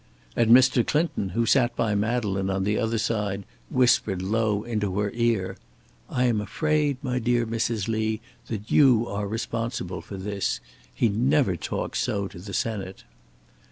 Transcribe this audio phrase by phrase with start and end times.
[0.35, 0.83] And Mr.
[0.83, 5.57] Clinton, who sat by Madeleine on the other side, whispered low into her ear:
[6.09, 7.87] "I am afraid, my dear Mrs.
[7.87, 10.59] Lee, that you are responsible for this.
[10.95, 13.03] He never talks so to the Senate."